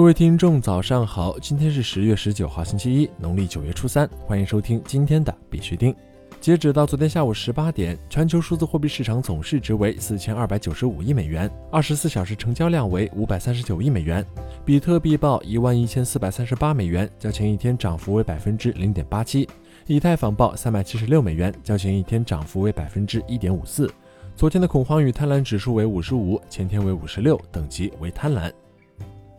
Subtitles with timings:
[0.00, 1.38] 各位听众，早上好！
[1.40, 4.08] 今天是十月十九号，星期一，农历九月初三。
[4.26, 5.94] 欢迎收听今天的必须听。
[6.40, 14.24] 截止到昨天下午十八点，全球数字货币市场总市值为四千二百九十五亿美元，二十四小时成交量为五百三十九亿美元。
[14.64, 19.46] 比特币报一万一千四百三十八美元，较前一天涨幅为百分之零点八七。
[19.86, 23.92] 以太坊报三百七十六美元，较前一天涨幅为百分之一点五四。
[24.34, 28.50] 昨天的恐慌与贪婪指数为五十五，前天为五十六，等级为贪婪。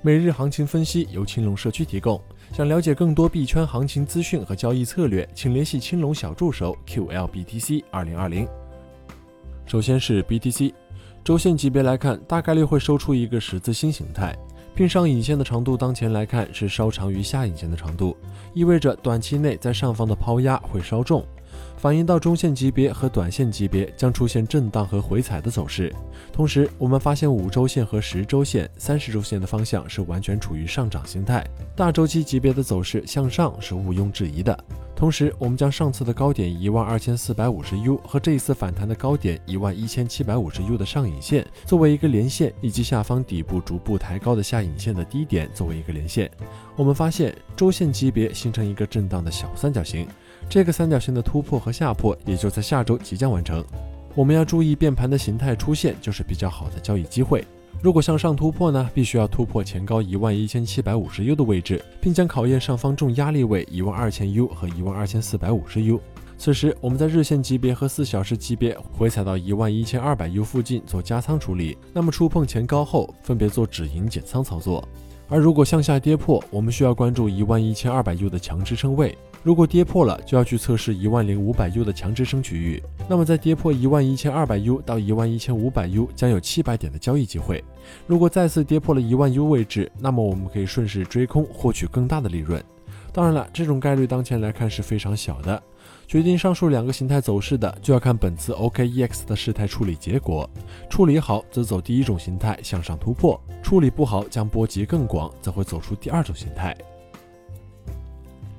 [0.00, 2.20] 每日行情分析由青龙社区提供。
[2.52, 8.46] 想了解更多币圈行情资讯和交易策略，请联系青龙小助手 QLBTC 二零二零。
[9.66, 10.72] 首先是 BTC，
[11.24, 14.36] 周线级别来看，大概率会收出一个十字星形态，
[14.72, 18.16] 并上影线的长度当前来看是稍长于下影线的长度，
[18.54, 21.26] 意味着短期内在上方的抛压会稍重。
[21.78, 25.94] 反映到中线级别和短线级别将出现震荡和回踩的走势。
[26.32, 34.64] 同时，我们发现五周线和十周线、三十周线的方向是完全处于上涨形态，大周期级别的走势向上是毋庸置疑的。
[34.96, 46.28] 同时，我们将上次的高点一万二千四百五十 U 和这一次反弹的高点一万一千七百五十 U 的上影线作为一个连线，以及下方底部逐步抬高的下影线的低点作为一个连线。
[46.74, 50.08] 我们发现周线级别形成一个震荡的小三角形。
[50.50, 53.62] 这个三角形的突破和下破也就在下周即将完成。
[54.14, 57.44] 我们要注意变盘的形态出现，就是比较好的交易机会。
[57.82, 66.00] 如果向上突破呢，必须要突破前高一万一千七百五十 U 的位置，并将考验上方重压力位一万二千 U 和一万二千四百五十 U。
[66.38, 74.82] 此时我们在日线级别和四小时级别回踩到一万一千二百 U 附近做加仓处理，那么触碰前高后分别做止盈减仓操作。
[75.28, 79.16] 而如果向下跌破，我们需要关注一万一千二百 U 的强支撑位。
[79.48, 82.82] 如果跌破了，就要去测试一万零五百 U 的强支撑区域。
[83.08, 87.64] 那么在跌破一万一千二百 U 到一万一千五百 U，将有七百点的交易机会。
[88.06, 92.62] 如果再次跌破了一万 U 位置，那么我们可以顺势追空，获取更大的利润。
[93.10, 95.62] 当然了，这种概率当前来看是非常小的。
[96.06, 100.46] 决定上述两个形态走势的，就要看本次 OKEX 的事态处理结果。
[100.90, 106.76] 处理好，则走第一种形态向上突破；处理不好，将波及更广，则会走出第二种形态。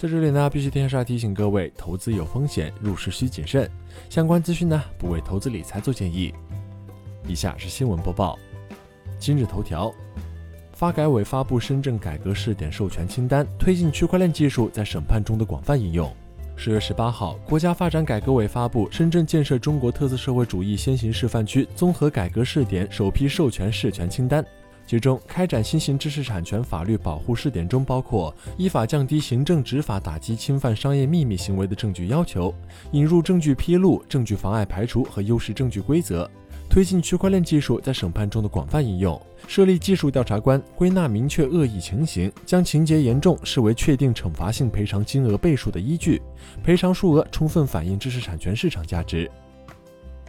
[0.00, 3.70] 在这里呢，必须提下提醒各位，投资有风险，入市需谨慎。
[4.08, 6.32] 相关资讯呢，不为投资理财做建议。
[7.28, 8.38] 以下是新闻播报。
[9.18, 9.92] 今日头条：
[10.72, 16.10] 发改委发布深圳改革试点授权清单，推进区块链技术在审判中的广泛应用。
[16.56, 24.42] 十月十八号，国家发展改革委发布深圳建设中国特色社会主义先行示范区综合改革试点首批授权事权清单。
[24.90, 32.52] 其中，开展新型知识产权法律保护试点中包括依法降低行政执法打击侵犯商业秘密行为的证据要求，
[32.90, 36.28] 引入证据披露、证据妨碍排除和优势证据规则，
[36.68, 46.20] 推进区块链技术在审判中的广泛应用，设立技术调查官，归纳明确恶意情形，将情节严重视为确定惩罚性赔偿金额倍数的依据，
[46.64, 49.30] 赔偿数额充分反映知识产权市场价值。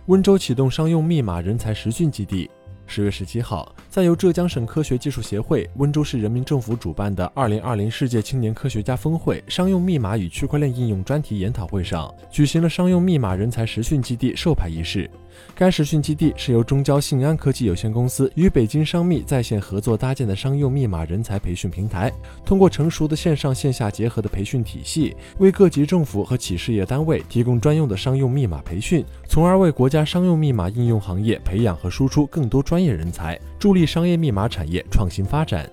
[0.05, 2.47] 温州启动商用密码人才实训基地。
[2.93, 15.09] 十月十七号，在由浙江省科学技术协会、温州市人民政府主办的二零二零世界青年科学家峰会商用密码与区块链应用专题研讨会上，举行了商用密码人才实训基地授牌仪式。
[15.55, 22.11] 该实训基地是由中交信安科技有限公司与北京商密在线合作搭建的商用密码人才培训平台。
[22.45, 35.69] 通过成熟的线上线下结合的培训体系，为各级政府和企事业单位提供专用的商用密码培训，从而为国家商用密码应用行业培养和输出更多专专业人才，助力商业密码产业创新发展。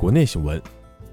[0.00, 0.60] 国内新闻：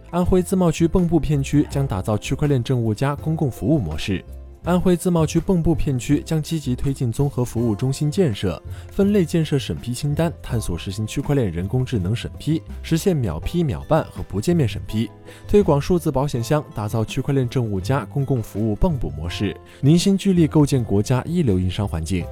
[0.09, 4.25] 安徽自贸区蚌埠片区将打造区块链政务加公共服务模式。
[4.63, 15.07] 安徽自贸区蚌埠片区将积极推进综合服务中心建设，分类建设审批清单，探索实行区块链人工智能审批，实现秒批秒办和不见面审批，
[15.47, 22.25] 推广数字保险箱，打造区块链政务加公共服务蚌埠模式，凝心聚力构建国家一流营商环境。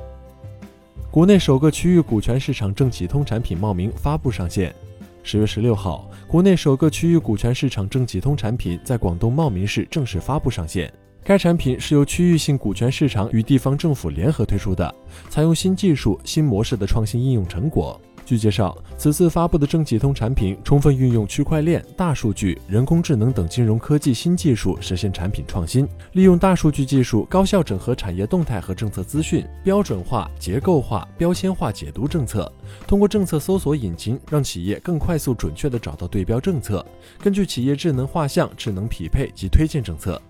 [1.09, 4.75] 国内首个区域股权市场正企通产品冒名发布上线。
[5.23, 10.93] 十月十六号，国内首个区域股权市场正企通产品在广东茂名市正式发布上线。
[11.23, 14.93] 该产品是由区域性股权市场与地方政府联合推出的，
[15.29, 17.99] 采用新技术、新模式的创新应用成果。
[18.27, 25.87] 据介绍，此次发布的政企通产品充分运用区块链、大数据、人工智能等金融科技新技术，实现产品创新。
[26.11, 32.51] 利用大数据技术，高效整合产业动态和政策资讯，标准化、结构化、标签化解读政策。
[32.85, 36.85] 通过政策搜索引擎，让企业更快速、准确地找到对标政策，
[37.23, 40.21] 根据企业智能画像、智能匹配及推荐政策。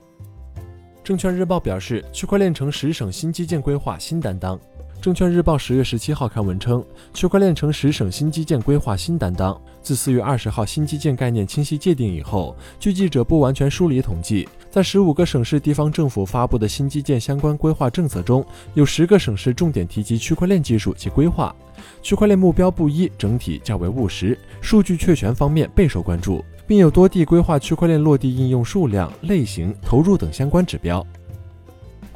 [1.04, 4.60] 证券日报表示，区块链成十省新基建规划新担当。
[5.00, 6.84] 证券日报十月十七号刊文称，
[7.14, 9.60] 区块链成十省新基建规划新担当。
[9.82, 21.56] 自四月二十号新基建概念清晰界定以后，据记者不完全梳理统计，在十五个省市地方政府发布的新基建相关规划政策中，有十个省市重点提及区块链技术及规划。
[22.02, 31.06] 区块链目标不一，整体较为务实，数据确权方面备受关注，并有多地规划区块链落地应用数量、类型、投入等相关指标。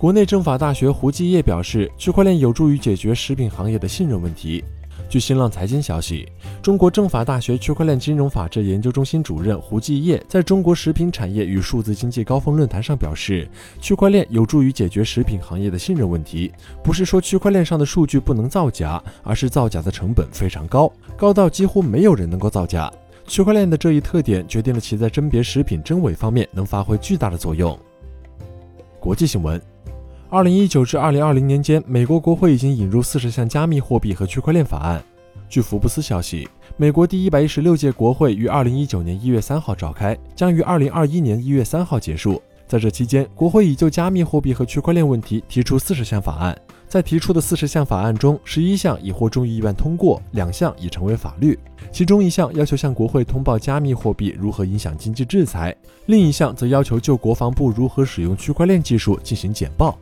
[0.02, 4.64] 国内政法大学胡继业表示，区块链有助于解决食品行业的信任问题。
[5.08, 6.28] 据新浪财经消息，
[6.60, 13.48] 中国政法大学区块链金融法治研究中心主任胡继业在中国食品产业与数字经济高峰论坛上表示，
[13.80, 16.52] 区块链有助于解决食品行业的信任问题。
[16.84, 22.92] 不是说区块链上的数据不能造假，而是造假的成本非常高，高到几乎没有人能够造假。
[23.28, 27.78] 区块链的这一特点决定了其在甄别食品真伪方面能发挥巨大的作用。
[29.00, 29.62] 国际新闻。
[30.32, 35.04] 二零一九至二零二零年间，美国国会已经引入四十项加密货币和区块链法案。
[35.50, 36.48] 据福布斯消息，
[36.78, 42.42] 美国第一百一十六届国会于二零一九年一月三号召开，将于二零二一年一月三号结束。
[42.66, 46.58] 在这期间，国会已就加密货币和区块链问题提出四十项法案。
[46.88, 51.60] 在提出的四十项法案中，十一项已获众议院通过，两项已成为法律。
[51.92, 55.76] 其中一项要求向国会通报加密货币如何影响经济制裁，
[56.06, 60.00] 另一项则要求就国防部如何使用区块链技术进行简报。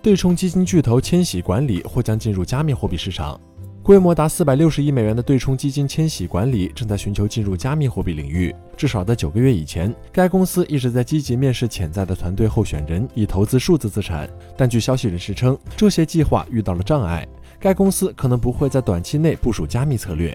[0.00, 3.38] 对冲基金巨头千禧管理或将进入加密货币市场，
[3.82, 8.54] 规模达四百六十亿美元的对冲基金千禧管理正在寻求进入加密货币领域。
[8.76, 14.30] 至少在九个月以前，该公司一直在积极面试潜在的团队候选人，以投资数字资产。
[14.56, 17.26] 但据消息人士称，这些计划遇到了障碍，
[17.58, 20.32] 该公司可能不会在短期内部署加密策略。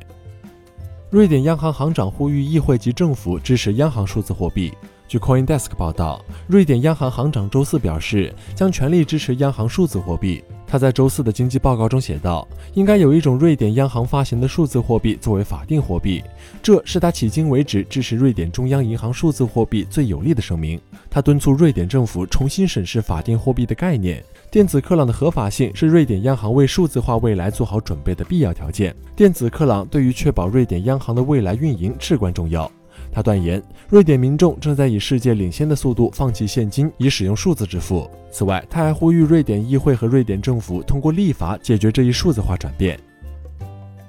[1.13, 4.73] 瑞典央行行长呼吁议会及政府支持央行数字货币。
[5.07, 10.43] 据 CoinDesk 报道，瑞典央行行长周四表示，将全力支持央行数字货币。
[10.65, 16.23] 他在周四的经济报告中写道：“应该有一种瑞典央行发行的数字货币作为法定货币，
[16.63, 20.81] 这是他迄今为止支持瑞典中央银行数字货币最有力的声明。”
[21.11, 24.23] 他敦促瑞典政府重新审视法定货币的概念。
[24.53, 28.95] 电子克朗的合法性是瑞典央行为数字化未来做好准备的必要条件。
[29.15, 32.71] 电子克朗对于确保瑞典央行的未来运营至关重要。
[33.11, 33.59] 他断言，
[33.89, 38.07] 瑞典民众正在以世界领先的速度放弃现金，以使用数字支付。
[38.29, 42.99] 此外，他还呼吁瑞典议会和瑞典政府通过立法解决这一数字化转变。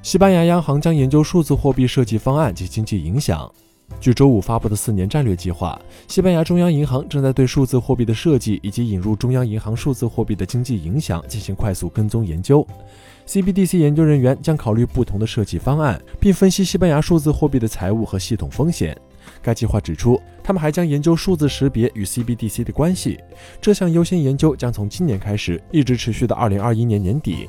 [0.02, 3.50] 西班牙央行将研究数字货币设计方案及经济影响。
[4.00, 12.67] 据周五发布的四年战略计划，西班牙中央银行正在对数字货币的设计以及引入中央银行数字货币的经济影响进行快速跟踪研究。
[13.26, 18.94] CBDC 研究人员将考虑不同的设计方案，并分析西班牙数字货币的财务和系统风险。
[19.41, 23.19] 该计划指出，他们还将研究数字识别与 CBDC 的关系。
[23.62, 27.49] 这项优先研究将从今年开始，一直持续到2021年年底。